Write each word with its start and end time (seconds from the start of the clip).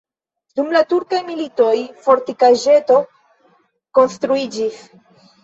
Dum 0.59 0.69
la 0.75 0.79
turkaj 0.93 1.19
militoj 1.27 1.73
fortikaĵeto 2.07 2.99
konstruiĝis. 4.01 4.83